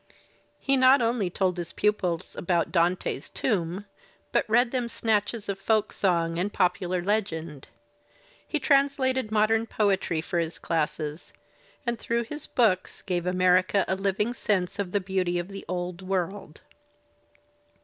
He 0.57 0.77
not 0.77 0.99
only 0.99 1.29
told 1.29 1.59
his 1.59 1.73
pupils 1.73 2.35
about 2.35 2.71
Dante's 2.71 3.29
tomb, 3.29 3.85
but 4.31 4.49
read 4.49 4.71
them 4.71 4.89
snatches 4.89 5.47
of 5.47 5.59
folk 5.59 5.93
song 5.93 6.39
and 6.39 6.51
popular 6.51 7.03
legend. 7.03 7.67
He 8.47 8.59
translated 8.59 9.31
modem 9.31 9.67
poetry 9.67 10.21
for 10.21 10.39
his 10.39 10.57
classes, 10.57 11.33
and 11.85 11.99
through 11.99 12.23
his 12.23 12.47
books 12.47 13.03
gave 13.03 13.27
America. 13.27 13.85
a 13.87 13.93
living 13.93 14.33
sense 14.33 14.79
of 14.79 14.91
the 14.91 14.99
beauty 14.99 15.37
of 15.37 15.49
the 15.49 15.65
Old 15.67 16.01
World. 16.01 16.61